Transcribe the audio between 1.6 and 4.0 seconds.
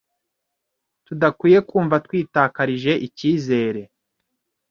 kumva twitakarije icyizere